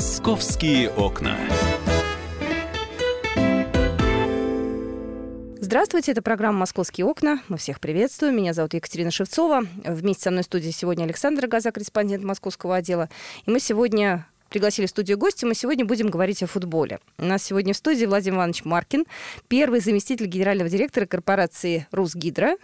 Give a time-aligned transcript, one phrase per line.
[0.00, 1.36] Московские окна.
[5.60, 7.42] Здравствуйте, это программа «Московские окна».
[7.48, 8.34] Мы всех приветствуем.
[8.34, 9.66] Меня зовут Екатерина Шевцова.
[9.84, 13.10] Вместе со мной в студии сегодня Александр Газа, корреспондент московского отдела.
[13.44, 15.46] И мы сегодня пригласили в студию гостя.
[15.46, 16.98] Мы сегодня будем говорить о футболе.
[17.18, 19.04] У нас сегодня в студии Владимир Иванович Маркин,
[19.48, 22.56] первый заместитель генерального директора корпорации «Русгидро»,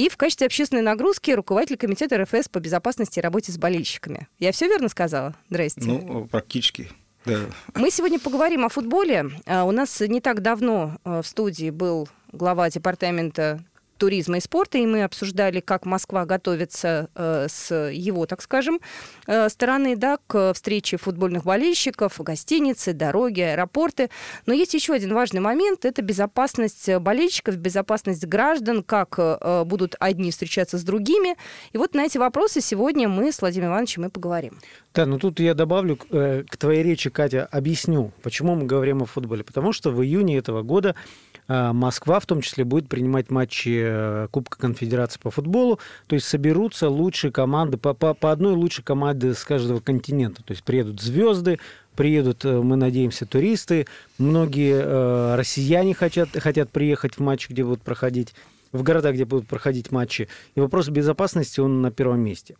[0.00, 4.28] и в качестве общественной нагрузки руководитель комитета РФС по безопасности и работе с болельщиками.
[4.38, 5.34] Я все верно сказала?
[5.50, 5.82] Здрасте.
[5.82, 6.88] Ну, практически.
[7.26, 7.40] Да.
[7.74, 9.30] Мы сегодня поговорим о футболе.
[9.44, 13.62] А, у нас не так давно а, в студии был глава департамента
[14.00, 18.80] туризма и спорта, и мы обсуждали, как Москва готовится э, с его, так скажем,
[19.26, 24.08] э, стороны да, к встрече футбольных болельщиков, гостиницы, дороги, аэропорты.
[24.46, 30.30] Но есть еще один важный момент– это безопасность болельщиков, безопасность граждан, как э, будут одни
[30.30, 31.36] встречаться с другими.
[31.72, 34.58] И вот на эти вопросы сегодня мы с Владимиром Ивановичем и поговорим.
[34.94, 39.06] Да, ну тут я добавлю э, к твоей речи, Катя, объясню, почему мы говорим о
[39.06, 39.44] футболе.
[39.44, 40.96] Потому что в июне этого года
[41.50, 45.80] Москва в том числе будет принимать матчи э, Кубка Конфедерации по футболу.
[46.06, 50.44] То есть соберутся лучшие команды, по, по, по одной лучшей команде с каждого континента.
[50.44, 51.58] То есть приедут звезды,
[51.96, 53.86] приедут, э, мы надеемся, туристы.
[54.16, 58.32] Многие э, россияне хотят, хотят приехать в матчи, где будут проходить,
[58.70, 60.28] в города, где будут проходить матчи.
[60.54, 62.54] И вопрос безопасности, он на первом месте.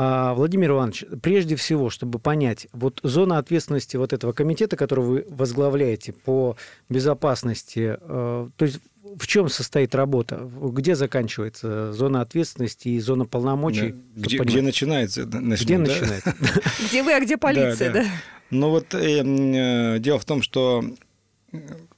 [0.00, 5.26] А, Владимир Иванович, прежде всего, чтобы понять, вот зона ответственности вот этого комитета, который вы
[5.28, 6.56] возглавляете по
[6.88, 10.48] безопасности, э, то есть в чем состоит работа?
[10.62, 13.96] Где заканчивается зона ответственности и зона полномочий?
[14.14, 14.22] Да.
[14.22, 15.26] Где, где начинается?
[15.26, 16.00] Начнем, где да?
[16.00, 16.34] начинается?
[16.88, 18.04] Где вы, а где полиция, да?
[18.50, 20.84] Ну вот э, э, дело в том, что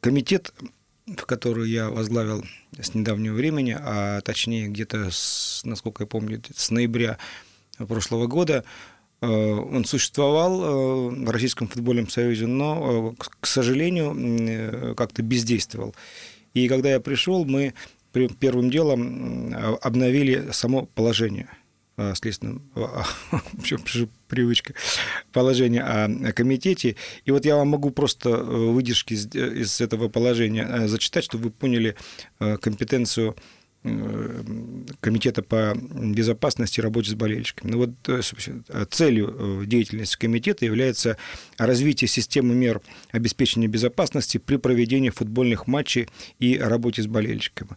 [0.00, 0.54] комитет,
[1.06, 2.46] в который я возглавил
[2.80, 5.10] с недавнего времени, а точнее где-то,
[5.64, 7.18] насколько я помню, с ноября
[7.86, 8.64] прошлого года.
[9.20, 15.94] Э, он существовал э, в Российском футбольном союзе, но, э, к сожалению, как-то бездействовал.
[16.54, 17.74] И когда я пришел, мы
[18.12, 21.48] первым делом обновили само положение
[22.14, 22.62] следственном,
[24.28, 24.74] привычка,
[25.32, 26.96] положение о комитете.
[27.24, 31.94] И вот я вам могу просто выдержки из, из этого положения зачитать, чтобы вы поняли
[32.38, 33.36] компетенцию
[35.00, 37.70] комитета по безопасности и работе с болельщиками.
[37.70, 38.24] Ну вот
[38.90, 41.16] целью э, деятельности комитета является
[41.56, 46.08] развитие системы мер обеспечения безопасности при проведении футбольных матчей
[46.38, 47.76] и работе с болельщиками.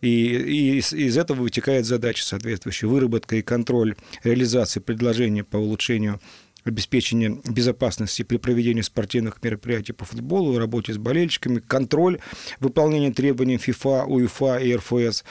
[0.00, 6.20] И, и из, из этого вытекает задача соответствующая выработка и контроль реализации предложений по улучшению
[6.64, 12.18] обеспечение безопасности при проведении спортивных мероприятий по футболу, работе с болельщиками, контроль
[12.60, 15.24] выполнения требований ФИФА, УЕФА и РФС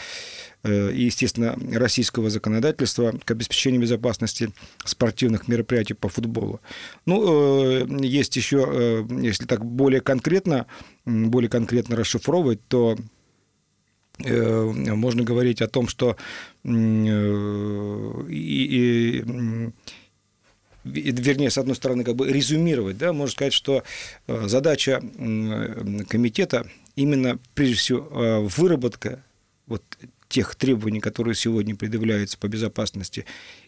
[0.63, 4.51] э, и, естественно, российского законодательства к обеспечению безопасности
[4.83, 6.59] спортивных мероприятий по футболу.
[7.05, 10.65] Ну, э, есть еще, э, если так более конкретно,
[11.05, 12.97] более конкретно расшифровывать, то
[14.21, 16.17] можно говорить о том, что
[16.65, 17.07] и,
[18.27, 19.23] и
[20.91, 23.83] вернее, с одной стороны, как бы резюмировать, да, можно сказать, что
[24.27, 25.01] э, задача
[26.07, 29.23] комитета именно, прежде всего, э, выработка
[29.67, 29.83] вот
[30.27, 33.25] тех требований, которые сегодня предъявляются по безопасности.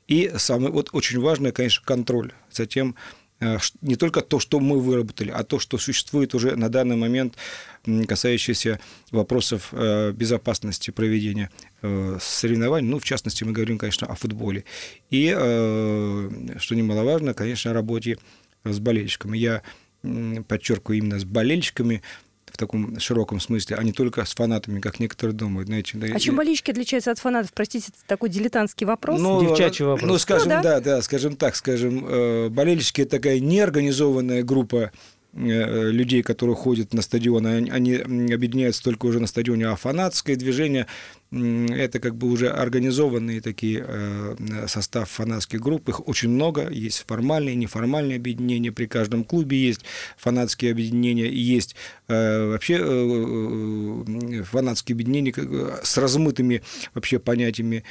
[0.07, 3.20] И самое вот очень важное, конечно, контроль за тем, Э,
[3.81, 7.35] не только то, что мы выработали, а то, что существует уже на данный момент,
[8.07, 8.79] касающееся
[9.11, 11.49] вопросов э, безопасности проведения
[11.81, 12.87] э, соревнований.
[12.87, 14.63] Ну, в частности, мы говорим, конечно, о футболе.
[15.09, 18.17] И, что немаловажно, конечно, о работе
[18.63, 19.37] с болельщиками.
[19.37, 19.63] Я
[20.47, 22.01] подчеркиваю именно с болельщиками,
[22.53, 25.67] в таком широком смысле, а не только с фанатами, как некоторые думают.
[25.67, 27.53] Знаете, а чем болельщики отличаются от фанатов?
[27.53, 29.19] Простите, это такой дилетантский вопрос.
[29.19, 30.09] Ну, Девчачий вопрос.
[30.09, 30.61] Ну, скажем, ну, да.
[30.61, 34.89] да, да, скажем так, скажем, э, болельщики– это такая неорганизованная группа Э,
[35.33, 40.87] людей, которые ходят на стадион, они объединяются только уже на стадионе, а фанатское движение
[41.31, 47.55] это как бы уже организованные такие э, состав фанатских групп, их очень много, есть формальные,
[47.55, 49.81] неформальные объединения, при каждом клубе есть.
[50.17, 51.77] Фанатские объединения, есть.
[52.09, 52.77] Э, вообще
[54.43, 55.33] фанатские объединения
[55.81, 56.63] с размытыми
[56.93, 57.85] вообще понятиями.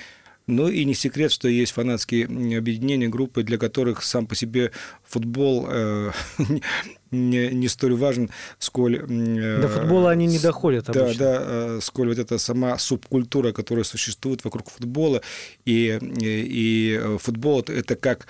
[0.46, 2.26] Ну и не секрет, что есть фанатские
[2.58, 4.72] объединения, группы, для которых сам по себе
[5.02, 6.10] футбол э,
[7.10, 8.96] не, не столь важен, сколь...
[8.96, 11.14] Э, До футбола они не доходят обычно.
[11.14, 15.22] Да, да, э, сколь вот эта сама субкультура, которая существует вокруг футбола,
[15.64, 18.26] и, и, и футбол это как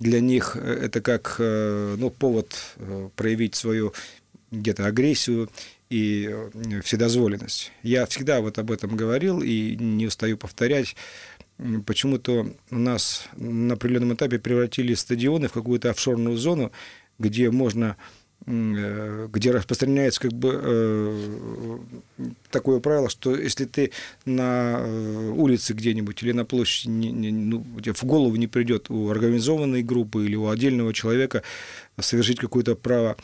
[0.00, 2.52] для них это как ну, повод
[3.14, 3.94] проявить свою
[4.50, 5.48] где-то агрессию
[5.88, 6.34] и
[6.82, 7.70] вседозволенность.
[7.82, 10.96] Я всегда вот об этом говорил и не устаю повторять
[11.86, 16.72] почему-то у нас на определенном этапе превратили стадионы в какую-то офшорную зону,
[17.18, 21.78] где можно Э, где распространяется как бы э,
[22.50, 23.90] такое правило, что если ты
[24.26, 29.08] на э, улице где-нибудь или на площади, не, не, ну, в голову не придет у
[29.08, 31.42] организованной группы или у отдельного человека
[31.98, 33.16] совершить какое-то право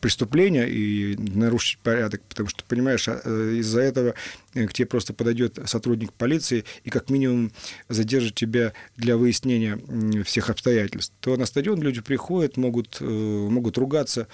[0.00, 4.14] преступления и нарушить порядок, потому что, понимаешь, а, э, из-за этого
[4.54, 7.52] э, к тебе просто подойдет сотрудник полиции и как минимум
[7.88, 9.78] задержит тебя для выяснения
[10.24, 11.14] всех обстоятельств.
[11.20, 14.26] То на стадион люди приходят, могут, э, могут ругаться,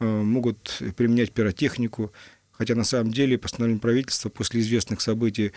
[0.00, 2.12] могут применять пиротехнику,
[2.50, 5.52] хотя на самом деле постановление правительства после известных событий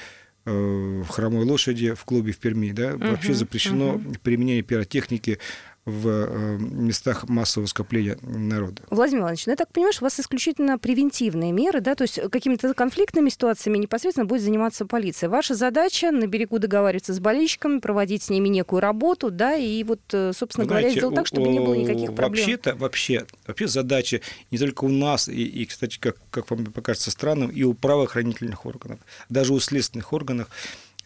[0.46, 5.40] в хромой лошади в клубе в Перми, да, uh вообще запрещено uh применение пиротехники
[5.88, 8.84] в э, местах массового скопления народа.
[8.90, 12.20] Владимир Иванович, ну я так понимаю, что у вас исключительно превентивные меры, да, то есть
[12.30, 15.30] какими-то конфликтными ситуациями непосредственно будет заниматься полиция.
[15.30, 20.02] Ваша задача на берегу договариваться с болельщиками, проводить с ними некую работу, да, и вот,
[20.12, 22.46] э, собственно Вы говоря, сделать так, чтобы не было никаких проблем.
[22.46, 24.20] Вообще-то, вообще, вообще задача
[24.52, 28.66] не только у нас, и, и кстати, как, как вам покажется странным, и у правоохранительных
[28.66, 29.00] органов,
[29.30, 30.50] даже у следственных органов,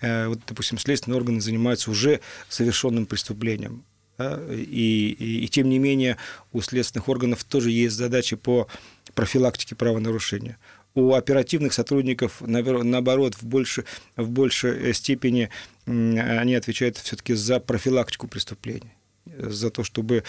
[0.02, 2.20] э, вот, допустим, следственные органы занимаются уже
[2.50, 3.84] совершенным преступлением
[4.50, 6.18] и, и, и тем не менее
[6.52, 8.68] у следственных органов тоже есть задачи по
[9.14, 10.58] профилактике правонарушения.
[10.94, 13.86] У оперативных сотрудников, наоборот, в, больше,
[14.18, 15.50] в большей степени
[15.86, 18.92] они отвечают все-таки за профилактику преступлений,
[19.26, 20.24] за то, чтобы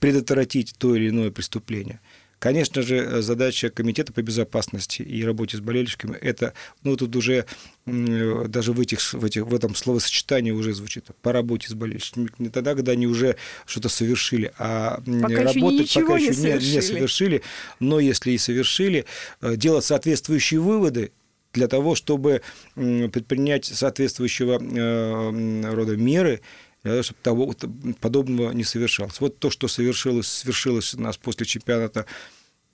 [0.00, 2.00] предотвратить то или иное преступление.
[2.38, 6.52] Конечно же, задача Комитета по безопасности и работе с болельщиками, это,
[6.82, 7.46] ну, тут уже
[7.86, 12.28] даже в, этих, в, этих, в этом словосочетании уже звучит, по работе с болельщиками.
[12.38, 16.74] Не тогда, когда они уже что-то совершили, а пока работать еще пока еще не совершили.
[16.74, 17.42] не совершили.
[17.80, 19.06] Но если и совершили,
[19.40, 21.12] э, делать соответствующие выводы,
[21.56, 22.42] для того, чтобы
[22.74, 26.42] предпринять соответствующего э, рода меры,
[27.02, 27.54] чтобы того,
[28.00, 29.20] подобного не совершалось.
[29.20, 32.06] Вот то, что совершилось, свершилось у нас после чемпионата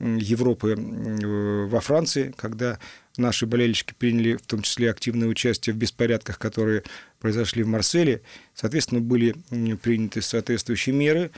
[0.01, 2.79] Европы во Франции, когда
[3.17, 6.83] наши болельщики приняли в том числе активное участие в беспорядках, которые
[7.21, 8.23] произошли в Марселе.
[8.55, 9.37] Соответственно, были
[9.77, 11.31] приняты соответствующие меры,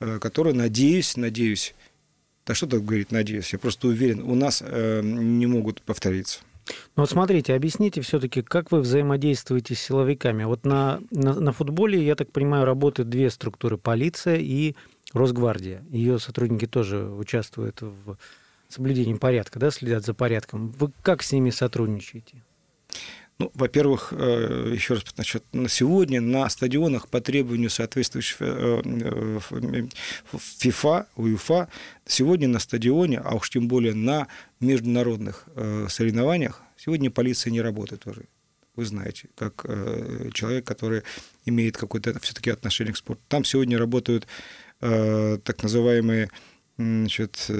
[0.00, 1.74] э, которые, надеюсь, надеюсь,
[2.46, 6.40] да что так говорит, надеюсь, я просто уверен, у нас э, не могут повториться.
[6.66, 10.44] Ну вот смотрите, объясните все-таки, как вы взаимодействуете с силовиками.
[10.44, 14.74] Вот на, на, на футболе, я так понимаю, работают две структуры, полиция и
[15.12, 15.84] Росгвардия.
[15.90, 18.16] Ее сотрудники тоже участвуют в
[18.68, 20.70] соблюдении порядка, да, следят за порядком.
[20.70, 22.42] Вы как с ними сотрудничаете?
[23.38, 29.88] Ну, во-первых, э, еще раз, значит, на сегодня на стадионах по требованию соответствующих э, э,
[30.38, 31.68] ФИФА, УЕФА,
[32.06, 34.28] сегодня на стадионе, а уж тем более на
[34.60, 35.46] международных
[35.88, 38.26] соревнованиях, сегодня полиция не работает уже.
[38.76, 39.66] Вы знаете, как
[40.32, 41.02] человек, который
[41.44, 43.22] имеет какое-то все-таки отношение к спорту.
[43.28, 44.26] Там сегодня работают
[44.80, 46.30] так называемые
[46.76, 47.50] значит,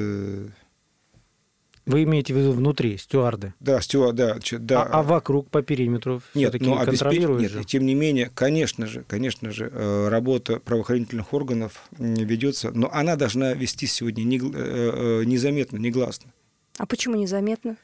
[1.86, 3.52] вы имеете в виду внутри, стюарды?
[3.60, 4.58] Да, стюарды, да.
[4.58, 4.82] да.
[4.82, 7.64] А, а вокруг по периметру нет, но ну, контролируют Нет, же?
[7.64, 13.52] тем не менее, конечно же, конечно же, э, работа правоохранительных органов ведется, но она должна
[13.52, 16.32] вести сегодня э, э, незаметно, негласно.
[16.78, 17.76] А почему незаметно?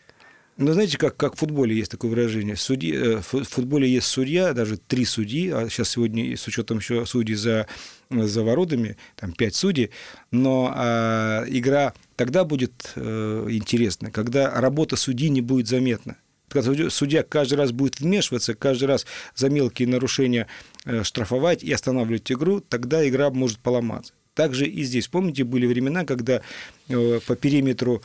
[0.61, 2.55] Ну, знаете, как, как в футболе есть такое выражение.
[2.55, 7.35] Судьи, в футболе есть судья, даже три судьи, а сейчас сегодня с учетом еще судей
[7.35, 7.67] за,
[8.11, 9.89] за воротами, там пять судей,
[10.31, 16.19] но а, игра тогда будет э, интересно, когда работа судьи не будет заметна.
[16.49, 20.47] Когда судья каждый раз будет вмешиваться, каждый раз за мелкие нарушения
[20.85, 24.13] э, штрафовать и останавливать игру, тогда игра может поломаться.
[24.35, 25.09] Также и здесь.
[25.09, 26.43] Помните, были времена, когда
[26.91, 28.03] э, по периметру,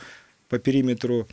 [0.48, 1.28] по периметру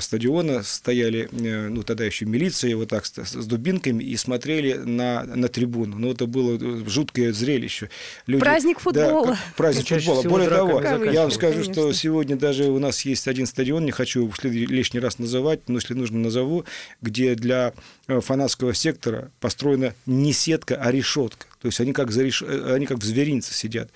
[0.00, 5.48] стадиона стояли, э, ну, тогда еще милиция, вот так, с, дубинками, и смотрели на, на
[5.48, 5.98] трибуну.
[5.98, 7.90] Ну, это было э, жуткое зрелище.
[8.26, 9.32] Люди, праздник футбола.
[9.32, 10.28] Да, праздник Чаще футбола.
[10.28, 11.72] Более того, я вам скажу, Конечно.
[11.72, 15.94] что сегодня даже у нас есть один стадион, не хочу лишний раз называть, но если
[15.94, 16.64] нужно, назову,
[17.02, 17.74] где для
[18.06, 21.46] э, фанатского сектора построена не сетка, а решетка.
[21.60, 22.42] То есть они как, за реш...
[22.42, 23.90] они как в зверинце сидят.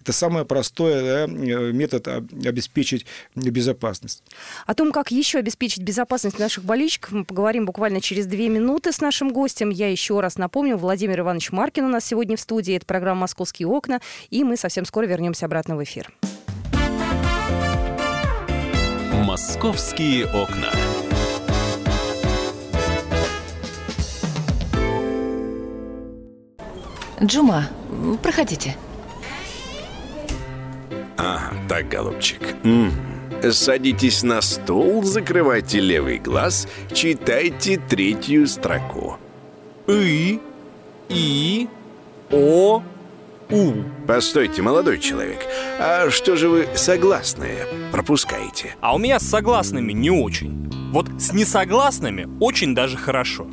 [0.00, 3.04] Это самый простой да, метод обеспечить
[3.34, 4.22] безопасность.
[4.66, 9.00] О том, как еще обеспечить безопасность наших болельщиков, мы поговорим буквально через две минуты с
[9.02, 9.68] нашим гостем.
[9.68, 12.76] Я еще раз напомню, Владимир Иванович Маркин у нас сегодня в студии.
[12.76, 14.00] Это программа «Московские окна».
[14.30, 16.10] И мы совсем скоро вернемся обратно в эфир.
[19.12, 20.70] «Московские окна».
[27.22, 27.68] Джума,
[28.22, 28.76] проходите.
[31.20, 32.40] Ага, так, голубчик.
[32.64, 32.90] М
[33.42, 33.52] -м.
[33.52, 39.18] Садитесь на стул, закрывайте левый глаз, читайте третью строку.
[39.86, 40.40] И,
[41.08, 41.68] И,
[42.30, 42.82] О,
[43.50, 43.72] У.
[44.06, 45.40] Постойте, молодой человек,
[45.78, 48.76] а что же вы согласные пропускаете?
[48.80, 50.70] А у меня с согласными не очень.
[50.92, 53.46] Вот с несогласными очень даже хорошо.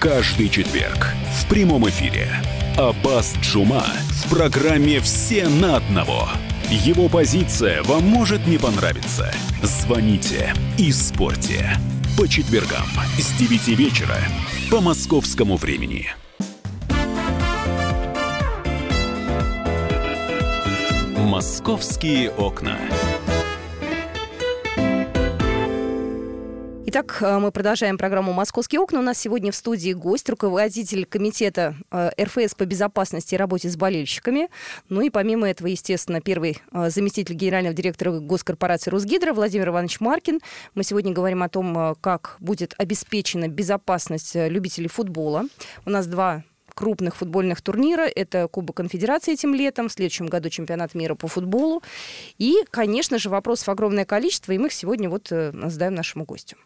[0.00, 2.28] Каждый четверг в прямом эфире
[2.76, 6.28] Аббас Джума в программе «Все на одного».
[6.68, 9.32] Его позиция вам может не понравиться.
[9.62, 11.76] Звоните и спорьте.
[12.18, 14.16] По четвергам с 9 вечера
[14.72, 16.08] по московскому времени.
[21.16, 22.76] «Московские окна».
[26.96, 29.00] Итак, э, мы продолжаем программу «Московские окна».
[29.00, 33.76] У нас сегодня в студии гость, руководитель комитета э, РФС по безопасности и работе с
[33.76, 34.48] болельщиками.
[34.88, 40.38] Ну и помимо этого, естественно, первый э, заместитель генерального директора госкорпорации «Русгидро» Владимир Иванович Маркин.
[40.76, 45.46] Мы сегодня говорим о том, как будет обеспечена безопасность любителей футбола.
[45.84, 48.06] У нас два крупных футбольных турнира.
[48.06, 51.82] Это Кубок Конфедерации этим летом, в следующем году чемпионат мира по футболу.
[52.38, 56.56] И, конечно же, вопросов огромное количество, и мы их сегодня вот э, задаем нашему гостю.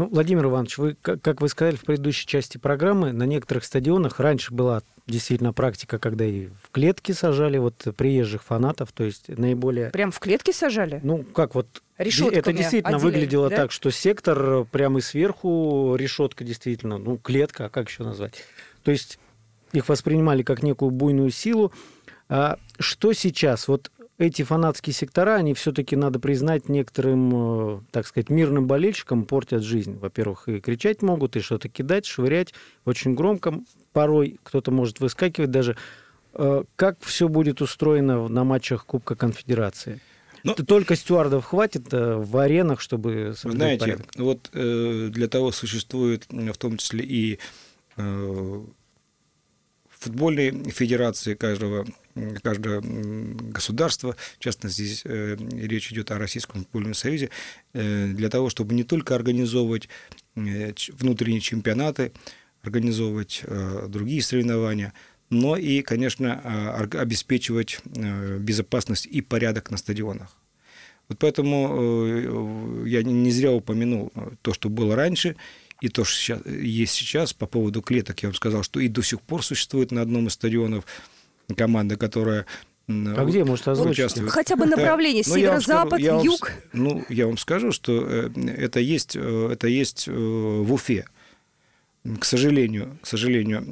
[0.00, 4.54] Ну, Владимир Иванович, вы, как вы сказали в предыдущей части программы, на некоторых стадионах раньше
[4.54, 9.90] была действительно практика, когда и в клетки сажали вот приезжих фанатов, то есть наиболее...
[9.90, 11.00] Прям в клетки сажали?
[11.02, 11.82] Ну, как вот...
[11.98, 13.56] Решетками Это действительно отделили, выглядело да?
[13.56, 18.42] так, что сектор прямо и сверху решетка действительно, ну, клетка, а как еще назвать?
[18.84, 19.18] То есть
[19.72, 21.72] их воспринимали как некую буйную силу.
[22.28, 23.68] А что сейчас?
[23.68, 29.62] Вот эти фанатские сектора, они все-таки, надо признать, некоторым, э, так сказать, мирным болельщикам портят
[29.62, 29.98] жизнь.
[29.98, 32.52] Во-первых, и кричать могут, и что-то кидать, швырять
[32.84, 33.60] очень громко.
[33.92, 35.76] Порой кто-то может выскакивать даже.
[36.34, 40.00] Э, Как все будет устроено на матчах Кубка Конфедерации?
[40.44, 44.06] Ну, Это Только стюардов хватит э, в аренах, чтобы знаете, порядок?
[44.16, 47.38] вот э, для того существует в том числе и
[47.96, 48.64] э,
[50.00, 57.28] футбольные федерации каждого, м, государства, в частности, здесь э, речь идет о Российском футбольном союзе,
[57.74, 59.88] э, для того, чтобы не только организовывать
[60.36, 62.12] э, внутренние чемпионаты,
[62.62, 64.92] организовывать э, другие соревнования,
[65.28, 66.40] но и, конечно,
[66.78, 70.34] орг- обеспечивать э, безопасность и порядок на стадионах.
[71.08, 75.36] Вот поэтому э, я не зря упомянул то, что было раньше,
[75.80, 78.22] и то, что сейчас, есть сейчас по поводу клеток.
[78.22, 80.84] Я вам сказал, что и до сих пор существует на одном из стадионов
[81.56, 82.46] команда, которая
[82.88, 84.30] А где, может, участвует.
[84.30, 86.52] Хотя бы направление, я вам скажу- северо-запад, я вам юг.
[86.72, 91.06] Ну, я вам скажу, что э, это есть, э, это есть э, в Уфе.
[92.18, 93.62] К сожалению, к сожалению,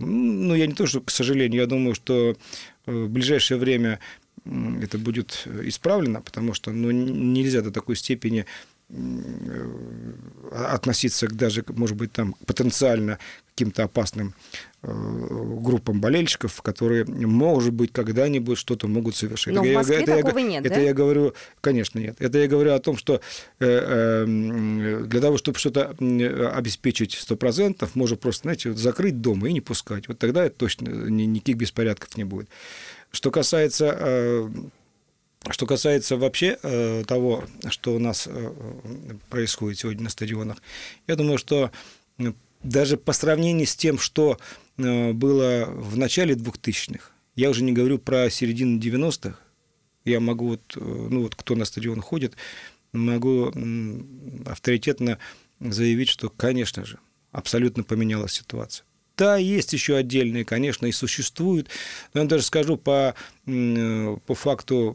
[0.00, 2.36] ну, я не то, что к сожалению, я думаю, что
[2.84, 4.00] в ближайшее время
[4.44, 8.44] это будет исправлено, потому что ну, нельзя до такой степени
[10.52, 13.18] относиться к даже, может быть, там потенциально
[13.54, 14.34] каким-то опасным
[14.82, 14.88] э,
[15.60, 19.54] группам болельщиков, которые, может быть, когда-нибудь что-то могут совершить.
[19.54, 20.80] Но в я- Москве это я такого г- нет, это да?
[20.80, 22.16] я говорю, конечно, нет.
[22.18, 25.94] Это я говорю о том, что э, э, м, для того, чтобы что-то
[26.54, 30.08] обеспечить 100%, можно просто, знаете, вот закрыть дом и не пускать.
[30.08, 32.48] Вот тогда точно ни- никаких беспорядков не будет.
[33.12, 34.48] Что касается э,
[35.50, 38.52] что касается вообще э, того, что у нас э,
[39.28, 40.58] происходит сегодня на стадионах,
[41.06, 41.70] я думаю, что
[42.62, 44.38] даже по сравнению с тем, что
[44.78, 49.38] э, было в начале 2000-х, я уже не говорю про середину 90-х,
[50.04, 52.36] я могу, вот, э, ну вот кто на стадион ходит,
[52.92, 53.52] могу
[54.46, 55.18] авторитетно
[55.60, 56.98] заявить, что, конечно же,
[57.32, 58.86] абсолютно поменялась ситуация.
[59.16, 61.68] Да, есть еще отдельные, конечно, и существуют.
[62.14, 64.94] Но я даже скажу по, по факту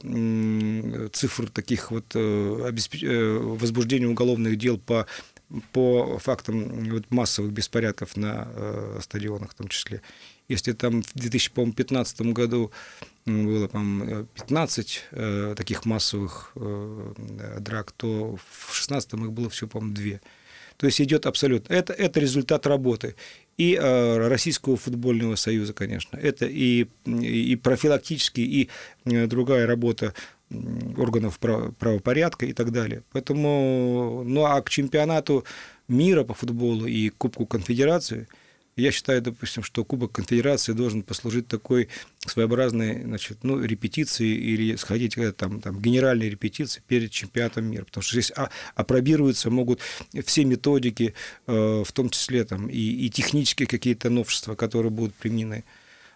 [1.13, 2.71] цифр таких вот э,
[3.01, 5.07] э, возбуждения уголовных дел по,
[5.71, 10.01] по фактам вот массовых беспорядков на э, стадионах в том числе.
[10.49, 12.71] Если там в 2015 году
[13.25, 13.79] было, по
[14.35, 17.13] 15 э, таких массовых э,
[17.59, 20.21] драк, то в 2016 их было всего, по-моему, две.
[20.79, 21.73] То есть идет абсолютно.
[21.73, 23.15] Это, это результат работы
[23.57, 26.15] и э, Российского футбольного союза, конечно.
[26.15, 28.69] Это и, и профилактический, и
[29.03, 30.13] э, другая работа
[30.97, 33.03] органов прав- правопорядка и так далее.
[33.11, 35.43] Поэтому, ну а к чемпионату
[35.89, 38.29] мира по футболу и Кубку Конфедерации
[38.79, 41.89] я считаю, допустим, что Кубок Конфедерации должен послужить такой
[42.25, 47.85] своеобразной значит, ну, репетицией или сходить э, там, там, генеральной репетиции перед чемпионатом мира.
[47.85, 49.81] Потому что здесь а- опробируются могут
[50.25, 51.13] все методики,
[51.47, 55.63] э, в том числе там, и, и технические какие-то новшества, которые будут применены.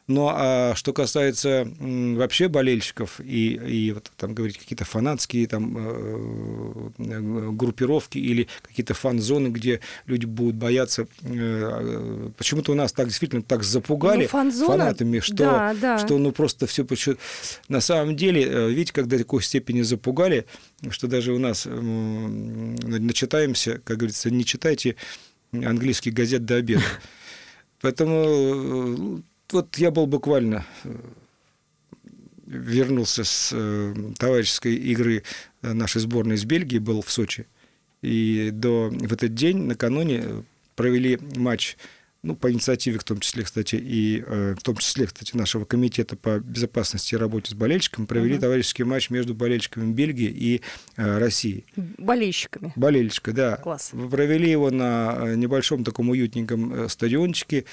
[0.07, 5.77] Но а что касается м, вообще болельщиков и, и вот там говорить какие-то фанатские там
[5.77, 13.07] э, э, группировки или какие-то фан-зоны, где люди будут бояться, э, почему-то у нас так
[13.07, 15.98] действительно так запугали Ну, фанатами, что, да, да.
[16.00, 16.86] что ну просто все
[17.69, 20.45] на самом деле, видите, когда такой степени запугали,
[20.89, 24.98] что даже у нас начитаемся, как говорится, не читайте
[25.53, 26.83] английских газет до обеда.
[27.81, 30.95] Поэтому вот я был буквально э,
[32.45, 35.24] вернулся с э, товарищеской игры
[35.62, 37.48] э, нашей сборной из Бельгии, был в Сочи.
[38.01, 40.43] И до, в этот день, накануне,
[40.75, 41.77] провели матч,
[42.22, 46.15] ну, по инициативе, в том числе, кстати, и э, в том числе, кстати, нашего комитета
[46.15, 48.41] по безопасности и работе с болельщиками, провели Мгм.
[48.41, 50.62] товарищеский матч между болельщиками Бельгии и
[50.98, 51.65] э, России.
[51.98, 52.74] Болельщиками.
[52.75, 53.55] Болельщика, да.
[53.57, 53.91] Класс.
[54.12, 57.65] Провели его на небольшом таком уютненьком стадиончике.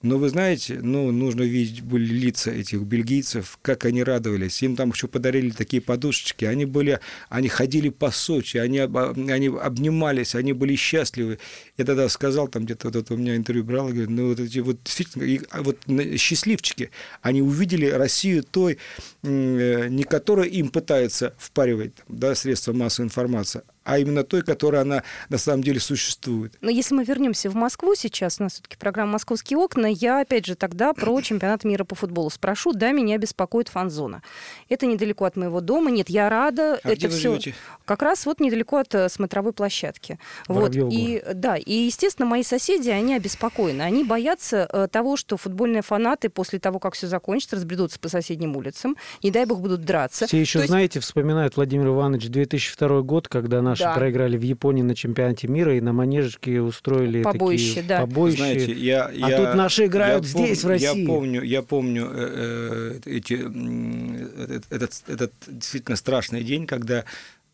[0.00, 4.62] Но вы знаете, ну, нужно видеть были лица этих бельгийцев, как они радовались.
[4.62, 6.44] Им там еще подарили такие подушечки.
[6.44, 11.40] Они были, они ходили по Сочи, они, об- они обнимались, они были счастливы.
[11.76, 14.78] Я тогда сказал, там где-то вот у меня интервью брал, говорю, ну, вот эти вот
[14.84, 15.78] действительно, и, а вот
[16.16, 16.90] счастливчики,
[17.20, 18.78] они увидели Россию той,
[19.24, 25.02] э, не которая им пытается впаривать, да, средства массовой информации, а именно той, которая она
[25.30, 26.52] на самом деле существует.
[26.60, 30.44] Но если мы вернемся в Москву сейчас, у нас все-таки программа «Московские окна», я опять
[30.44, 32.72] же тогда про чемпионат мира по футболу спрошу.
[32.74, 34.22] Да, меня беспокоит фан-зона.
[34.68, 35.90] Это недалеко от моего дома.
[35.90, 36.74] Нет, я рада.
[36.84, 37.54] А это где вы все живете?
[37.86, 40.18] как раз вот недалеко от э, смотровой площадки.
[40.48, 40.74] Вот.
[40.74, 43.80] И, да, и, естественно, мои соседи, они обеспокоены.
[43.80, 48.54] Они боятся э, того, что футбольные фанаты после того, как все закончится, разбредутся по соседним
[48.54, 48.96] улицам.
[49.22, 50.26] Не дай бог будут драться.
[50.26, 53.94] Все еще, То есть- знаете, вспоминают Владимир Иванович 2002 год, когда наши Да.
[53.94, 58.00] проиграли в Японии на чемпионате мира и на манежечке устроили Побоище, такие да.
[58.00, 58.36] побоища.
[58.38, 61.00] Знаете, я, А я- тут наши играют я здесь, в России.
[61.00, 67.04] Я помню, я помню э, э, эти, м, этот, этот, этот действительно страшный день, когда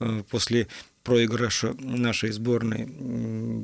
[0.01, 0.67] э, после
[1.05, 2.87] проигрыша нашей сборной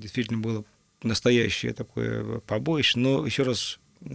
[0.01, 0.65] действительно было
[1.03, 2.99] настоящее такое побоище.
[2.99, 4.15] Но еще раз э,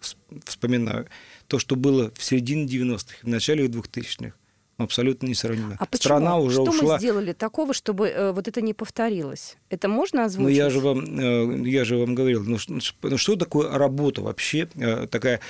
[0.00, 1.06] вс- вспоминаю,
[1.46, 4.34] то, что было в середине 90-х, в начале 2000-х,
[4.76, 5.76] абсолютно несравнимо.
[5.78, 6.04] А почему?
[6.08, 6.94] Страна уже что ушла.
[6.94, 9.56] мы сделали такого, чтобы э, вот это не повторилось?
[9.70, 10.56] Это можно Ну, озвучить?
[10.56, 14.68] я же вам, э, я же вам говорил, ну, ш- ну, что такое работа вообще,
[14.74, 15.40] э, такая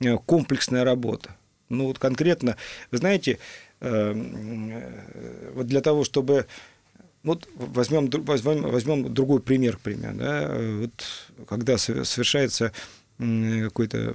[0.00, 1.34] э, комплексная работа?
[1.70, 2.56] Ну, вот конкретно,
[2.90, 3.38] вы знаете,
[3.80, 6.46] э, э, вот для того, чтобы...
[7.22, 10.14] Вот возьмем, возьмем, возьмем другой пример, к примеру.
[10.18, 10.42] Да?
[10.46, 12.72] э, Вот, когда со- совершается
[13.18, 14.14] какое-то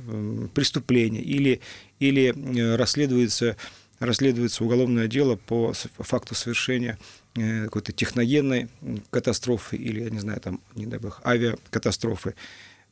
[0.53, 1.61] преступление или,
[1.99, 3.55] или э, расследуется,
[3.99, 6.97] расследуется уголовное дело по факту совершения
[7.35, 8.69] э, какой-то техногенной
[9.09, 12.35] катастрофы или, я не знаю, там, не дай бог, авиакатастрофы,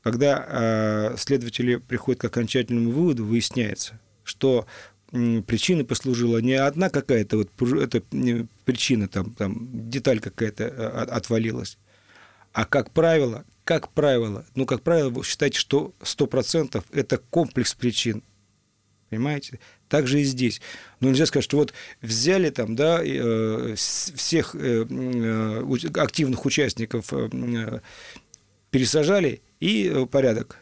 [0.03, 4.65] когда э, следователи приходят к окончательному выводу, выясняется, что
[5.11, 7.49] причиной послужила не одна какая-то вот
[8.11, 11.77] м, причина, там, там деталь какая-то э, от- отвалилась,
[12.51, 18.23] а как правило, как правило, ну, как правило, вы считаете, что 100% это комплекс причин.
[19.09, 19.59] Понимаете?
[19.87, 20.61] Так же и здесь.
[20.99, 27.13] Но нельзя сказать, что вот взяли там, да, э, всех э, э, активных участников
[28.69, 30.57] пересажали, и порядок.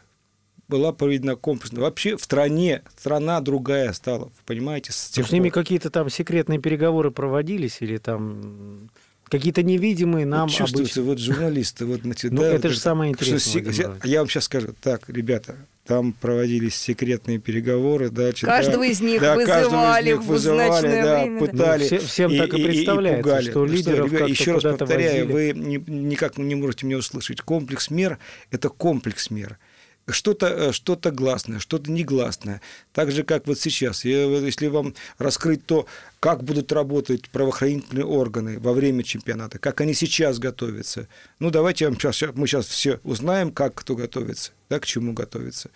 [0.68, 1.80] Была проведена комплексная.
[1.82, 4.92] Вообще в стране, страна другая стала, понимаете?
[4.92, 8.90] С Ну, тех с ними какие-то там секретные переговоры проводились или там
[9.28, 11.02] какие-то невидимые нам вот чувствуется, обычно.
[11.02, 14.04] вот журналисты, вот, значит, Ну, да, это вот же самое что интересное, Иванович.
[14.04, 15.56] Я вам сейчас скажу, так, ребята,
[15.86, 20.22] там проводились секретные переговоры, да, что- Каждого да, из них да, каждого из вызывали них
[20.22, 21.80] вызывали, да, время, пытали.
[21.82, 23.50] Ну, все- всем так и представляется, пугали.
[23.50, 25.52] что Ну лидеров ребята, как-то еще раз повторяю, возили.
[25.52, 27.40] вы ни- никак не можете меня услышать.
[27.40, 28.18] Комплекс мер–
[28.50, 29.58] это комплекс мер.
[30.08, 32.60] Что-то э, что гласное, что-то негласное.
[32.92, 34.04] Так же, как вот сейчас.
[34.04, 35.86] Вот если вам раскрыть то,
[36.20, 41.08] как будут работать правоохранительные органы во время чемпионата, как они сейчас готовятся.
[41.40, 45.70] Ну, давайте вам сейчас, мы сейчас все узнаем, как кто готовится, да, к чему готовится.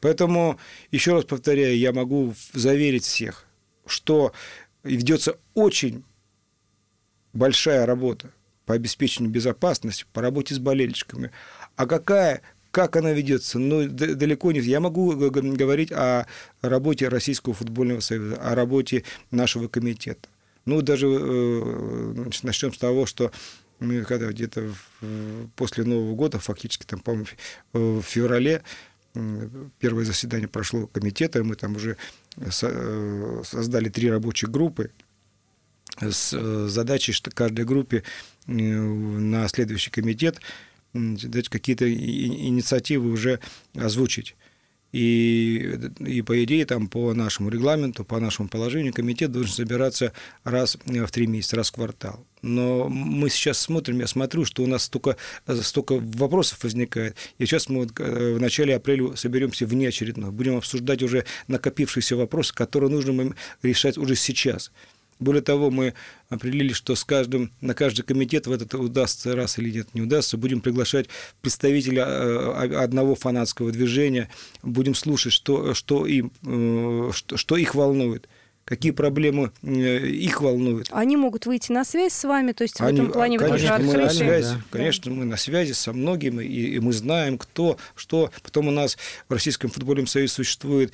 [0.00, 0.58] Поэтому,
[0.90, 3.44] еще раз повторяю, я могу заверить всех,
[3.86, 4.32] что
[4.82, 6.04] ведется очень
[7.32, 8.32] большая работа
[8.66, 11.30] по обеспечению безопасности, по работе с болельщиками.
[11.76, 13.58] А какая, как она ведется?
[13.58, 14.60] Ну, далеко не...
[14.60, 16.26] Я могу г- говорить о
[16.60, 20.28] работе Российского футбольного союза, о работе нашего комитета.
[20.64, 23.32] Ну, даже э, значит, начнем с того, что
[23.80, 24.72] мы когда где-то
[25.56, 27.36] после Нового года, фактически там, по-моему, ф-
[27.72, 28.62] в феврале,
[29.78, 31.96] первое заседание прошло комитета, и мы там уже
[32.50, 34.90] со- э, создали три рабочих группы,
[36.00, 38.02] с э, задачей, что каждой группе
[38.46, 40.40] э, на следующий комитет
[41.48, 43.40] какие-то и- и- инициативы уже
[43.74, 44.36] озвучить.
[44.90, 50.12] И, и по идее, там, по нашему регламенту, по нашему положению, комитет должен собираться
[50.44, 52.24] раз в три месяца, раз в квартал.
[52.40, 55.18] Но мы сейчас смотрим, я смотрю, что у нас столько,
[55.60, 57.16] столько вопросов возникает.
[57.36, 60.30] И сейчас мы вот э, в начале апреля соберемся внеочередно.
[60.32, 64.72] Будем обсуждать уже накопившиеся вопросы, которые нужно решать уже сейчас.
[65.20, 65.94] Более того, мы
[66.28, 70.36] определили, что с каждым, на каждый комитет в этот удастся раз или нет, не удастся,
[70.36, 71.08] будем приглашать
[71.40, 74.28] представителя э, одного фанатского движения,
[74.62, 78.28] будем слушать, что, что, им, э, что, что их волнует
[78.68, 80.90] какие проблемы э, их волнуют.
[80.92, 83.84] Они могут выйти на связь с вами, то есть Они, в этом плане конечно, вы
[83.84, 84.62] мы на связи, да.
[84.70, 88.30] Конечно, мы на связи со многими, и, и мы знаем, кто, что.
[88.42, 90.92] Потом у нас в Российском футбольном союзе существует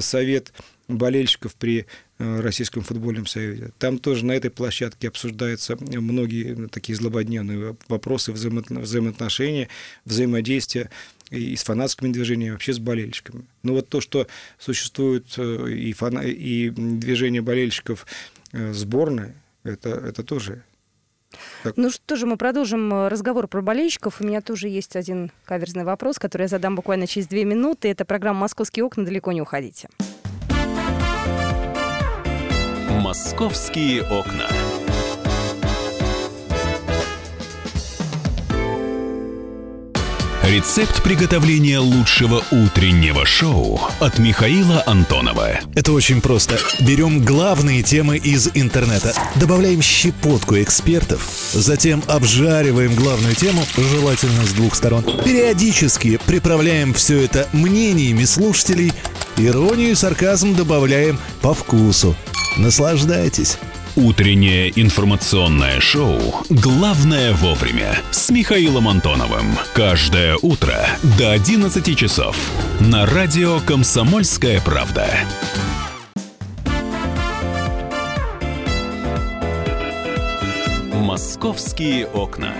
[0.00, 0.54] совет
[0.88, 1.86] болельщиков при
[2.18, 3.70] э, Российском футбольном союзе.
[3.78, 9.68] Там тоже на этой площадке обсуждаются многие такие злободневные вопросы взаимоотношения,
[10.04, 10.90] взаимодействия
[11.30, 13.46] и с фанатскими движениями, и вообще с болельщиками.
[13.62, 14.26] Но вот то, что
[14.58, 16.20] существует э, и, фана...
[16.20, 18.06] и движение болельщиков
[18.52, 19.32] э, сборной,
[19.64, 20.62] это, это тоже
[21.62, 21.76] так.
[21.76, 24.20] Ну что же, мы продолжим разговор про болельщиков.
[24.20, 27.88] У меня тоже есть один каверзный вопрос, который я задам буквально через две минуты.
[27.88, 29.04] Это программа «Московские окна».
[29.04, 29.88] Далеко не уходите.
[33.12, 34.48] Московские окна.
[40.42, 45.60] Рецепт приготовления лучшего утреннего шоу от Михаила Антонова.
[45.74, 46.58] Это очень просто.
[46.80, 54.74] Берем главные темы из интернета, добавляем щепотку экспертов, затем обжариваем главную тему, желательно с двух
[54.74, 55.04] сторон.
[55.24, 58.92] Периодически приправляем все это мнениями слушателей,
[59.36, 62.14] иронию и сарказм добавляем по вкусу.
[62.56, 63.58] Наслаждайтесь.
[63.94, 66.18] Утреннее информационное шоу
[66.48, 69.58] «Главное вовремя» с Михаилом Антоновым.
[69.74, 70.74] Каждое утро
[71.18, 72.34] до 11 часов
[72.80, 75.06] на радио «Комсомольская правда».
[80.94, 82.54] «Московские окна».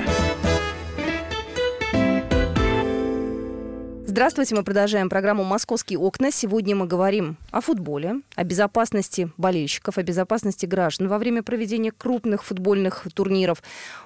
[4.23, 6.31] Здравствуйте, мы продолжаем программу «Московские окна».
[6.31, 12.45] Сегодня мы говорим о футболе, о безопасности болельщиков, о безопасности граждан во время проведения крупных
[12.45, 13.65] футбольных турниров.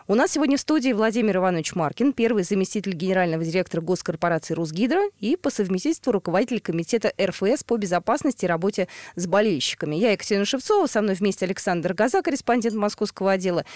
[0.09, 5.37] У нас сегодня в студии Владимир Иванович Маркин, первый заместитель генерального директора госкорпорации «Русгидро» и
[5.37, 9.97] по совместительству руководитель комитета РФС по безопасности и работе с болельщиками.
[9.97, 13.67] Я Екатерина Шевцова, со мной вместе Александр Газа, корреспондент московского отдела.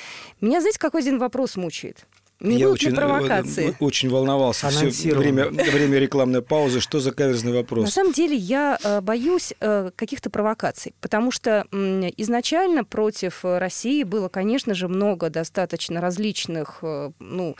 [0.40, 2.06] Меня, знаете, какой один вопрос мучает?
[2.40, 3.76] Не я очень, провокации?
[3.80, 6.80] очень волновался все время, время рекламной паузы.
[6.80, 7.84] Что за каверзный вопрос?
[7.84, 14.04] На самом деле я э, боюсь э, каких-то провокаций, потому что э, изначально против России
[14.04, 17.56] было, конечно же, много достаточно различных э, ну,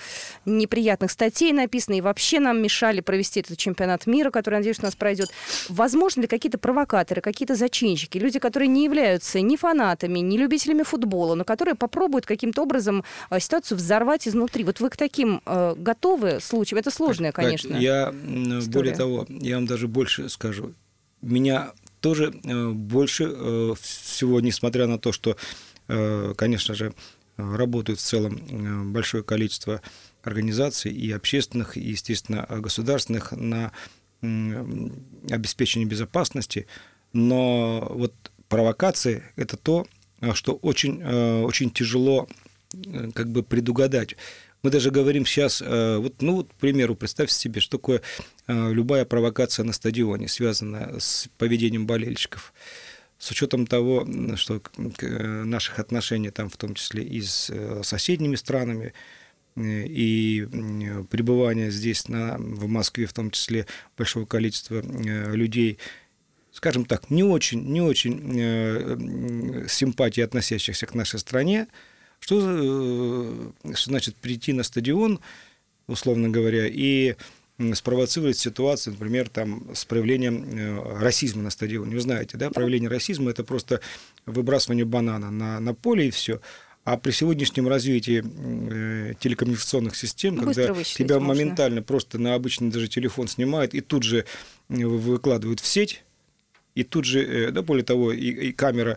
[0.47, 4.97] неприятных статей написано, и вообще нам мешали провести этот чемпионат мира, который, надеюсь, у нас
[4.97, 5.29] пройдет.
[5.69, 11.35] Возможно ли какие-то провокаторы, какие-то зачинщики, люди, которые не являются ни фанатами, ни любителями футбола,
[11.35, 14.69] но которые попробуют каким-то образом э, ситуацию взорвать изнутри?
[14.70, 16.78] Вот вы к таким э, готовы случаям?
[16.78, 17.74] Это сложная, конечно.
[17.74, 18.70] Я, история.
[18.70, 20.74] более того, я вам даже больше скажу.
[21.22, 25.37] Меня тоже э, больше э, всего, несмотря на то, что,
[25.88, 26.94] э, конечно же,
[27.37, 29.83] работают в целом э, большое количество
[30.22, 33.72] организаций и общественных, и, естественно, государственных на
[34.22, 36.68] обеспечение безопасности,
[37.12, 38.14] но вот
[38.48, 39.88] провокации– это то,
[40.35, 42.28] что очень, э, очень тяжело
[42.72, 44.14] э, как бы предугадать.
[44.62, 48.03] Мы даже говорим сейчас, э, вот, ну, вот, к примеру, представьте себе, что такое
[48.46, 52.53] э, любая провокация на стадионе, связанная с поведением болельщиков.
[53.18, 57.51] С учетом того, что э, наших отношений там в том числе и с
[57.83, 58.92] соседними странами,
[59.57, 60.46] и
[61.11, 65.79] пребывание здесь на, в Москве в том числе большого количества людей,
[66.53, 71.66] скажем так, не очень, не очень симпатии относящихся к нашей стране,
[72.20, 75.20] что, э, что значит прийти на стадион,
[75.87, 77.16] условно говоря, и
[77.74, 81.94] спровоцировать ситуацию, например, там, с проявлением э, расизма на стадионе.
[81.94, 83.80] Вы знаете, да, проявление расизма– это просто
[84.26, 86.40] выбрасывание банана на, на поле и все.
[86.85, 91.35] А при сегодняшнем развитии э, телекоммуникационных систем, Быстро когда тебя можно.
[91.35, 94.24] моментально просто на обычный даже телефон снимают и тут же
[94.68, 96.02] выкладывают в сеть,
[96.74, 98.96] и тут же, да, более того, и, и камера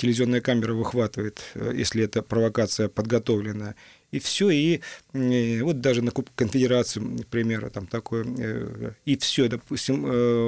[0.00, 3.76] телевизионная камера выхватывает, э, если это провокация подготовленная,
[4.10, 4.80] и все, и
[5.12, 10.02] э, вот даже на Кубке Конфедерации, к примеру, там такое, э, и все, допустим,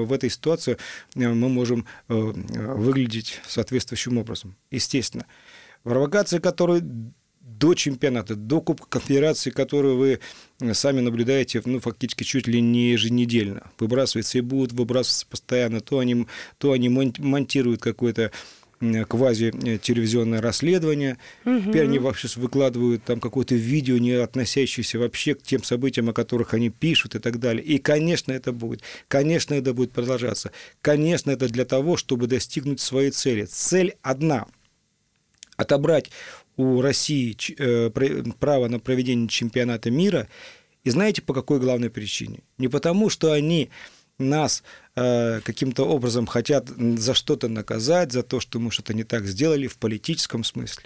[0.07, 0.79] в этой ситуации
[1.15, 5.27] мы можем выглядеть соответствующим образом, естественно.
[5.83, 6.83] Провокации, которые
[7.63, 10.21] до чемпионата, до Кубка Конфедерации, которую вы
[10.61, 13.71] э, сами наблюдаете, ну, фактически чуть ли не еженедельно.
[13.79, 15.81] Выбрасываются и будут выбрасываться постоянно.
[15.81, 16.27] То они,
[16.59, 18.33] то они монтируют какой-то
[19.09, 21.19] квази-телевизионное расследование.
[21.45, 21.61] Угу.
[21.61, 26.55] Теперь они вообще выкладывают там какое-то видео, не относящееся вообще к тем событиям, о которых
[26.55, 27.65] они пишут и так далее.
[27.65, 28.83] И, конечно, это будет.
[29.09, 30.53] Конечно, это будет продолжаться.
[30.81, 33.45] Конечно, это для того, чтобы достигнуть своей цели.
[33.45, 34.47] Цель одна–
[35.57, 36.11] отобрать
[36.57, 37.91] у России э,
[38.39, 40.29] право на проведение чемпионата мира.
[40.85, 42.41] И знаете, по какой главной причине?
[42.59, 43.71] Не потому, что они
[44.23, 44.63] нас
[44.95, 49.67] э, каким-то образом хотят за что-то наказать, за то, что мы что-то не так сделали
[49.67, 50.85] в политическом смысле.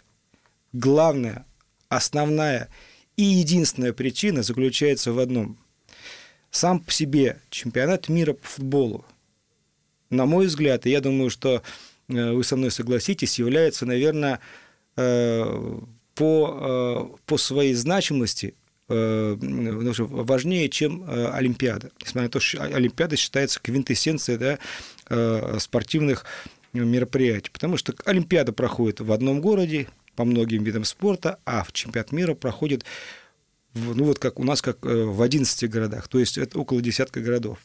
[0.72, 1.46] Главная,
[1.88, 2.68] основная
[3.16, 5.59] и единственная причина заключается в одном.
[6.51, 9.05] Сам по себе чемпионат мира по футболу,
[10.11, 11.62] на мой взгляд, и я думаю, что
[12.09, 14.40] э, вы со мной согласитесь, является, наверное,
[14.96, 15.79] э,
[16.14, 18.55] по, э, по своей значимости
[18.88, 21.90] важнее, чем э, Олимпиада.
[22.01, 24.59] Несмотря на то, что Олимпиада считается квинтэссенцией да,
[25.09, 26.25] э, спортивных
[26.72, 27.51] мероприятий.
[27.51, 32.35] Потому что Олимпиада проходит в одном городе по многим видам спорта, а в чемпионат мира
[32.35, 32.85] проходит
[33.75, 37.59] ну вот как у нас, как в 11 городах, то есть это около десятка городов.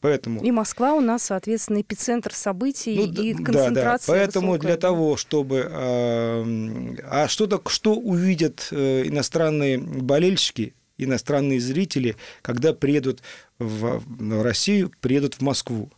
[0.00, 0.42] Поэтому...
[0.42, 3.74] И Москва у нас, соответственно, эпицентр событий ну, и концентрация.
[3.74, 3.98] Да, да.
[4.06, 4.68] Поэтому высокая.
[4.68, 5.68] для того, чтобы...
[5.72, 13.22] А что, так, что увидят э, иностранные болельщики, иностранные зрители, когда приедут
[13.58, 14.02] в,
[14.42, 15.90] Россию, приедут в Москву?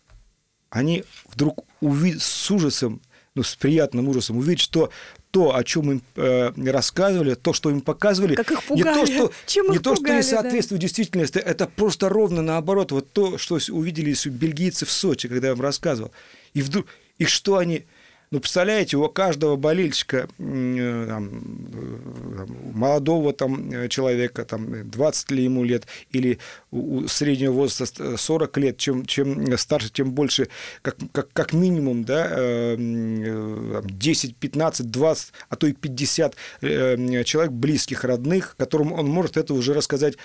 [0.71, 3.01] Они вдруг увидят с ужасом
[3.39, 4.91] ну, с приятным ужасом увидеть, что
[5.31, 8.99] то, о чем им э, рассказывали, то, что им показывали, как их пугали.
[8.99, 10.87] не то, что, чем не то, пугали, что не соответствует да.
[10.87, 12.91] действительности, это просто ровно наоборот.
[12.91, 16.11] Вот то, что увидели бельгийцы в Сочи, когда я им рассказывал.
[16.53, 16.87] И вдруг,
[17.19, 17.85] и что они
[18.31, 21.31] ну, представляете, у каждого болельщика, э, там,
[21.73, 26.39] э, молодого там, э, человека, там, 20 ли ему лет, или
[26.71, 30.49] у среднего возраста 40 лет, чем, чем старше, тем больше,
[30.83, 38.57] как, как, как минимум, да, 10, 15, 20, а то и 50 человек близких, родных,
[38.59, 40.17] которым он может это уже рассказать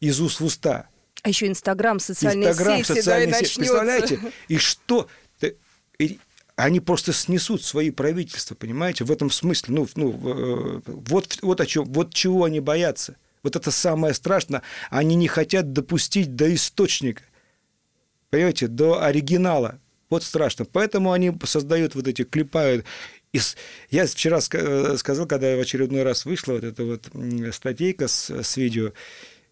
[0.00, 0.88] из уст в уста.
[1.22, 3.58] А еще Инстаграм, социальные Инстаграм, сети, социальные да, и сети.
[3.58, 4.20] Представляете?
[4.46, 5.08] И что?
[6.58, 9.76] Они просто снесут свои правительства, понимаете, в этом смысле.
[9.76, 13.16] Ну, ну э, вот, вот о чем, вот чего они боятся.
[13.44, 14.62] Вот это самое страшное.
[14.90, 17.22] Они не хотят допустить до источника,
[18.30, 19.78] понимаете, до оригинала.
[20.10, 20.64] Вот страшно.
[20.64, 22.84] Поэтому они создают вот эти, клепают.
[23.90, 27.08] Я вчера э, сказал, когда в очередной раз вышла вот эта вот
[27.54, 28.92] статейка с, с видео,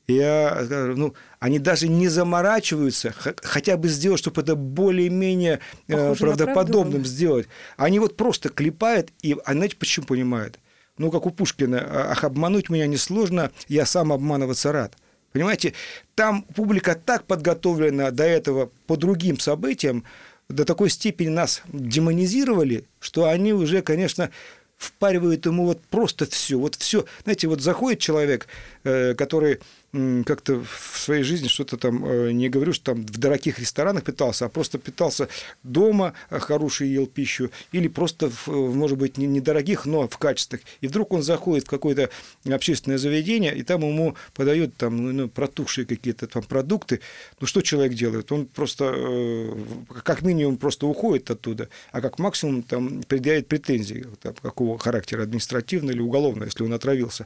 [0.08, 7.04] я скажу, ну, они даже не заморачиваются, хотя бы сделать, чтобы это более-менее э, правдоподобным
[7.04, 7.48] сделать.
[7.76, 10.58] Они вот просто клепают, и, а знаете, почему понимают?
[10.98, 14.96] Ну, как у Пушкина, «А, ах, обмануть меня несложно, я сам обманываться рад.
[15.32, 15.74] Понимаете,
[16.14, 20.04] там публика так подготовлена до этого по другим событиям,
[20.48, 24.30] до такой степени нас демонизировали, что они уже, конечно,
[24.76, 26.58] впаривают ему вот просто все.
[26.58, 27.04] Вот все.
[27.24, 28.46] Знаете, вот заходит человек,
[28.84, 29.60] э, который
[29.92, 34.46] как-то в своей жизни что-то там, э, не говорю, что там в дорогих ресторанах питался,
[34.46, 35.28] а просто питался
[35.62, 40.60] дома, э, хороший ел пищу, или просто, может быть, не недорогих, но в качествах.
[40.80, 42.10] И вдруг он заходит в какое-то
[42.44, 47.00] общественное заведение, и там ему подают там ну, ну протухшие какие-то там продукты.
[47.40, 48.30] Ну, что человек делает?
[48.32, 49.56] Он просто,
[50.02, 55.92] как минимум, просто уходит оттуда, а как максимум там предъявит претензии, там, какого характера, административного
[55.92, 57.24] или уголовного, если он отравился.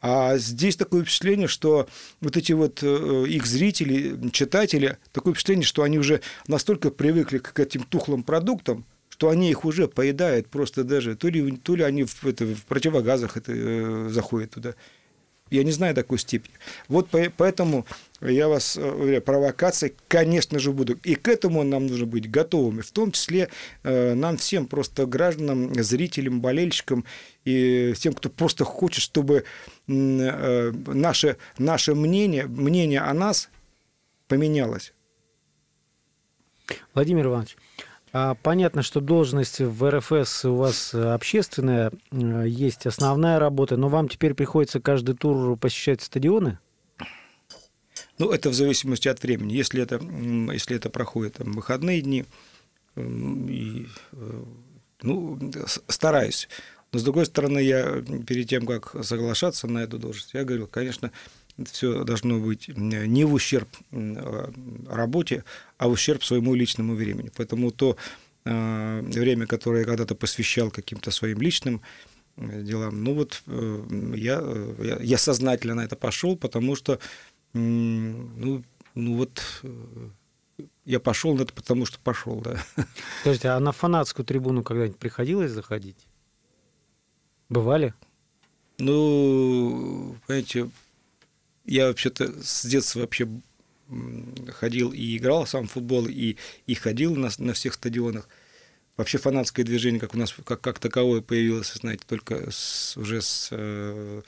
[0.00, 1.88] А здесь такое впечатление, что
[2.20, 7.58] вот эти вот э, их зрители, читатели, такое впечатление, что они уже настолько привыкли к
[7.58, 12.04] этим тухлым продуктам, что они их уже поедают просто даже, то ли, то ли они
[12.04, 14.74] в, это, в противогазах это, э, заходят туда.
[15.50, 16.54] Я не знаю такой степени.
[16.88, 17.86] Вот поэтому
[18.20, 21.04] я вас э, уверяю, провокации, конечно же, будут.
[21.06, 22.80] И к этому нам нужно быть готовыми.
[22.80, 23.48] В том числе
[23.84, 27.04] э, нам всем, просто гражданам, зрителям, болельщикам
[27.44, 29.44] и тем, кто просто хочет, чтобы
[29.86, 33.48] э, наше, наше мнение, мнение о нас
[34.26, 34.92] поменялось.
[36.92, 37.56] Владимир Иванович,
[38.42, 44.80] понятно, что должность в РФС у вас общественная, есть основная работа, но вам теперь приходится
[44.80, 46.58] каждый тур посещать стадионы?
[48.18, 49.52] Ну, это в зависимости от времени.
[49.52, 50.00] Если это,
[50.52, 52.24] если это проходит там, выходные дни,
[52.96, 54.44] и, э,
[55.02, 55.52] ну,
[55.86, 56.48] стараюсь.
[56.92, 61.12] Но, с другой стороны, я перед тем, как соглашаться на эту должность, я говорил, конечно,
[61.66, 63.68] все должно быть не в ущерб
[64.88, 65.44] работе,
[65.76, 67.30] а в ущерб своему личному времени.
[67.36, 67.96] Поэтому то
[68.44, 71.82] э, время, которое я когда-то посвящал каким-то своим личным
[72.36, 73.02] делам.
[73.02, 76.98] Ну вот э, я, э, я, я сознательно на это пошел, потому что
[77.54, 78.62] ну,
[78.94, 79.42] ну вот
[80.84, 82.58] я пошел на это, потому что пошел, да.
[83.20, 86.06] Скажите, а на фанатскую трибуну когда-нибудь приходилось заходить?
[87.48, 87.94] Бывали?
[88.78, 90.70] Ну, понимаете,
[91.68, 93.28] я вообще-то с детства вообще
[94.52, 98.28] ходил и играл сам в футбол, и, и ходил на, на всех стадионах.
[98.96, 103.48] Вообще фанатское движение, как у нас как, как таковое, появилось, знаете, только с, уже с,
[103.52, 104.22] э,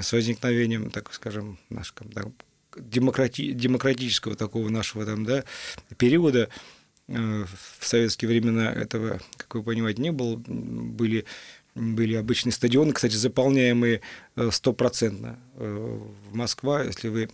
[0.00, 2.22] с возникновением, так скажем, нашего да,
[2.76, 5.44] демократи, демократического такого нашего там, да,
[5.98, 6.48] периода.
[7.08, 7.44] Э,
[7.78, 10.36] в советские времена этого, как вы понимаете, не было.
[10.36, 11.24] Были
[11.78, 14.00] были обычные стадионы, кстати, заполняемые
[14.36, 15.38] э, стопроцентно.
[15.54, 16.00] Э,
[16.32, 17.28] Москва, если вы,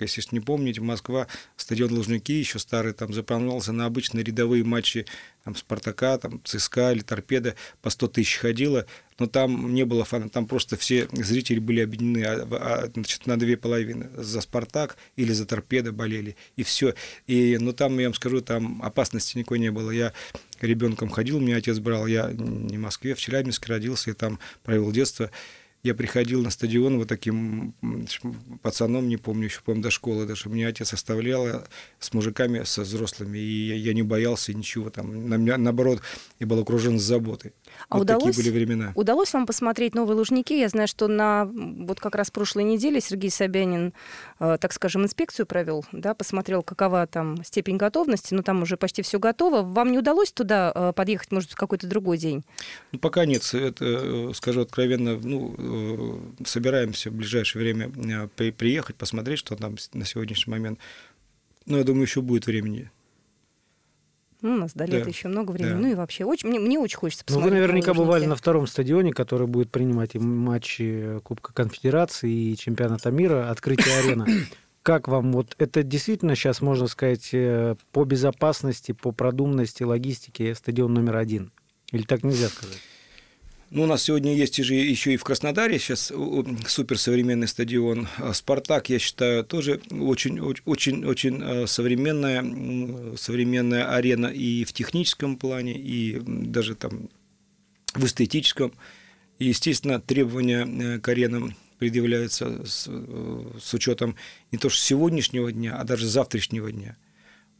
[0.00, 1.26] если не помните, Москва,
[1.56, 5.06] стадион Лужники, еще старый, там заполнялся на обычные рядовые матчи
[5.44, 8.86] там, Спартака, там, ЦСКА или Торпеда, по 100 тысяч ходило,
[9.18, 13.38] но там не было фана, там просто все зрители были объединены а, а, значит, на
[13.38, 14.08] две половины.
[14.16, 16.94] За Спартак или за Торпеда болели, и все.
[17.26, 19.90] И, ну, там, я вам скажу, там опасности никакой не было.
[19.90, 20.12] Я
[20.60, 24.90] ребенком ходил, меня отец брал, я не в Москве, в Челябинске родился, и там провел
[24.92, 25.30] детство
[25.82, 27.74] я приходил на стадион вот таким
[28.62, 30.48] пацаном, не помню, еще, по до школы даже.
[30.50, 31.64] Меня отец оставлял э,
[31.98, 35.28] с мужиками, со взрослыми, и я, я не боялся ничего там.
[35.28, 36.02] На меня, наоборот,
[36.38, 37.52] я был окружен заботой.
[37.88, 38.92] А вот удалось, такие были времена.
[38.94, 40.52] Удалось вам посмотреть новые Лужники?
[40.52, 43.94] Я знаю, что на вот как раз прошлой неделе Сергей Собянин,
[44.38, 49.00] э, так скажем, инспекцию провел, да, посмотрел, какова там степень готовности, но там уже почти
[49.00, 49.62] все готово.
[49.62, 52.44] Вам не удалось туда э, подъехать, может, в какой-то другой день?
[52.92, 53.48] Ну, пока нет.
[53.54, 55.54] Это, э, скажу откровенно, ну,
[56.44, 60.78] собираемся в ближайшее время э, при, приехать, посмотреть, что там на сегодняшний момент.
[61.66, 62.90] Но я думаю, еще будет времени.
[64.42, 65.10] Ну, у нас до лета да.
[65.10, 65.74] еще много времени.
[65.74, 65.78] Да.
[65.78, 67.52] Ну и вообще, очень, мне, мне очень хочется посмотреть.
[67.52, 72.56] Ну, вы наверняка бывали на втором стадионе, который будет принимать и матчи Кубка Конфедерации и
[72.56, 74.46] чемпионата мира, открытие арены.
[74.82, 80.94] Как вам вот это действительно сейчас, можно сказать, э, по безопасности, по продуманности, логистике стадион
[80.94, 81.52] номер один?
[81.92, 82.78] Или так нельзя сказать?
[83.70, 86.12] Ну, у нас сегодня есть же еще и в Краснодаре сейчас
[86.66, 88.08] суперсовременный стадион.
[88.16, 95.36] А «Спартак», я считаю, тоже очень, очень, очень э, современная, современная арена и в техническом
[95.36, 97.10] плане, и даже там
[97.94, 98.72] в эстетическом.
[99.38, 104.16] И, естественно, требования э, к аренам предъявляются с, э, с учетом
[104.50, 106.96] не то что сегодняшнего дня, а даже завтрашнего дня.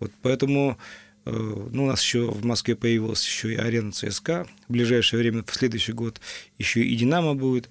[0.00, 0.76] Вот поэтому
[1.24, 4.46] ну, у нас еще в Москве появилась еще и арена ЦСКА.
[4.68, 6.20] В ближайшее время, в следующий год,
[6.58, 7.68] еще и «Динамо» будет.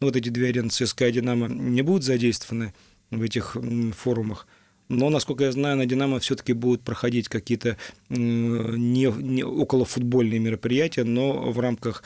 [0.00, 2.74] Ну, вот эти две арены ЦСКА и «Динамо» не будут задействованы
[3.10, 3.56] в этих
[3.96, 4.46] форумах.
[4.88, 7.76] Но, насколько я знаю, на «Динамо» все-таки будут проходить какие-то
[8.08, 12.02] не, не околофутбольные мероприятия, но в рамках,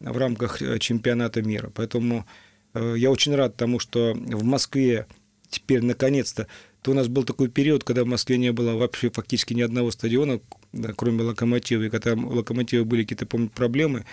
[0.00, 1.70] в рамках э, чемпионата мира.
[1.74, 2.26] Поэтому
[2.72, 5.06] э, я очень рад тому, что в Москве
[5.50, 6.46] теперь наконец-то
[6.82, 9.92] то у нас был такой период, когда в Москве не было вообще фактически ни одного
[9.92, 10.40] стадиона,
[10.72, 14.04] да, кроме «Локомотива», и когда у «Локомотива» были какие-то, помню, проблемы,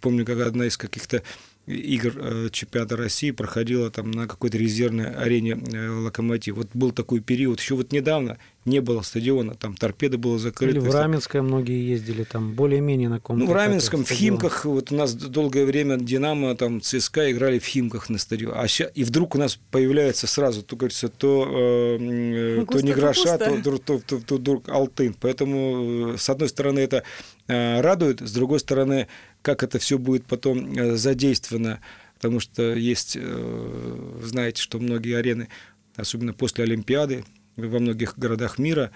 [0.00, 1.22] помню, как одна из каких-то
[1.66, 6.56] игр э, чемпионата России проходила там на какой-то резервной арене э, «Локомотив».
[6.56, 10.78] Вот был такой период, еще вот недавно не было стадиона, там торпеда была закрыта.
[10.78, 14.90] Или в Раменское многие ездили, там более-менее на ком Ну, в Раменском, в Химках, вот
[14.90, 18.58] у нас долгое время «Динамо», там ЦСКА играли в Химках на стадионе.
[18.58, 22.92] А ща, и вдруг у нас появляется сразу, то, говорится, то, э, э то не
[22.92, 25.14] гроша, то, то, то, то, то, то Алтын.
[25.20, 27.04] Поэтому, с одной стороны, это
[27.46, 29.06] э, радует, с другой стороны,
[29.46, 31.78] как это все будет потом э, задействовано,
[32.16, 35.48] потому что есть, э, знаете, что многие арены,
[35.94, 38.90] особенно после Олимпиады, во многих городах мира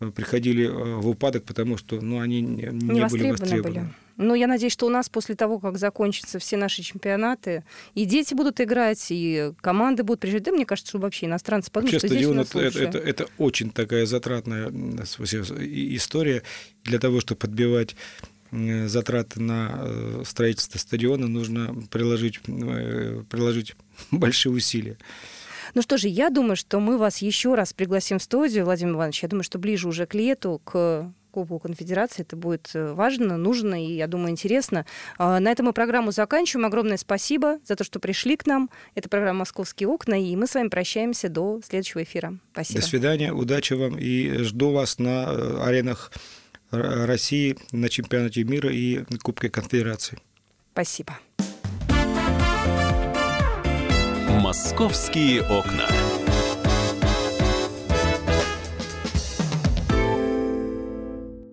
[0.00, 3.62] э, приходили в упадок, потому что ну, они не, не были востребованы.
[3.62, 3.94] Были.
[4.16, 7.62] Ну, я надеюсь, что у нас после того, как закончатся все наши чемпионаты,
[7.94, 10.42] и дети будут играть, и команды будут приезжать.
[10.42, 13.26] Да, мне кажется, что вообще иностранцы подумают, вообще, что стадион здесь это, это, это, это
[13.38, 16.42] очень такая затратная история
[16.82, 17.94] для того, чтобы подбивать
[18.52, 23.74] затраты на э, строительство стадиона нужно приложить, э, приложить
[24.10, 24.98] большие усилия.
[25.74, 29.22] Ну что же, я думаю, что мы вас еще раз пригласим в студию, Владимир Иванович.
[29.22, 32.22] Я думаю, что ближе уже к лету, к Кубку Конфедерации.
[32.22, 34.84] Это будет важно, нужно и, я думаю, интересно.
[35.16, 36.66] А, на этом мы программу заканчиваем.
[36.66, 38.68] Огромное спасибо за то, что пришли к нам.
[38.94, 42.38] Это программа «Московские окна», и мы с вами прощаемся до следующего эфира.
[42.52, 42.80] Спасибо.
[42.80, 46.12] До свидания, удачи вам и жду вас на аренах
[46.72, 50.18] России на чемпионате мира и Кубке Конфедерации.
[50.72, 51.18] Спасибо.
[54.28, 55.86] Московские окна.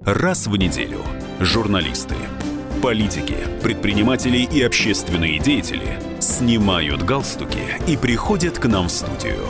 [0.05, 1.03] Раз в неделю
[1.39, 2.15] журналисты
[2.81, 9.45] Политики, предприниматели и общественные деятели снимают галстуки и приходят к нам в студию.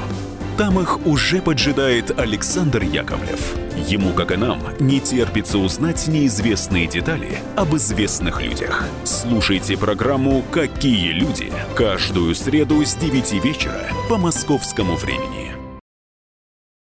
[0.58, 3.56] Там их уже поджидает Александр Яковлев.
[3.88, 8.86] Ему, как и нам, не терпится узнать неизвестные детали об известных людях.
[9.04, 15.49] Слушайте программу «Какие люди» каждую среду с 9 вечера по московскому времени.